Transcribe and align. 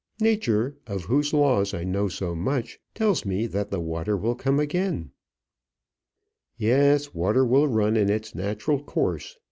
Nature, 0.19 0.75
of 0.87 1.03
whose 1.03 1.31
laws 1.31 1.75
I 1.75 1.83
know 1.83 2.07
so 2.07 2.33
much, 2.33 2.79
tells 2.95 3.23
me 3.23 3.45
that 3.45 3.69
the 3.69 3.79
water 3.79 4.17
will 4.17 4.33
come 4.33 4.59
again." 4.59 5.11
"Yes, 6.57 7.13
water 7.13 7.45
will 7.45 7.67
run 7.67 7.95
in 7.95 8.09
its 8.09 8.33
natural 8.33 8.81
course. 8.81 9.37